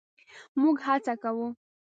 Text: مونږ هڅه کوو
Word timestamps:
مونږ 0.59 0.77
هڅه 0.87 1.13
کوو 1.21 1.47